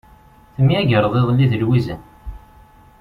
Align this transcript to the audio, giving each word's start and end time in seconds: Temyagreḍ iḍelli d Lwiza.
Temyagreḍ 0.55 1.13
iḍelli 1.19 1.45
d 1.51 1.53
Lwiza. 1.61 1.95